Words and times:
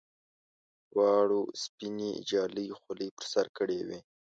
دواړو 0.91 1.41
سپینې 1.61 2.11
جالۍ 2.29 2.67
خولۍ 2.79 3.09
پر 3.17 3.25
سر 3.33 3.45
کړې 3.57 3.79
وې. 3.87 3.99